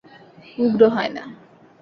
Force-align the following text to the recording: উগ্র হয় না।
উগ্র 0.57 0.81
হয় 0.89 1.09
না। 1.09 1.23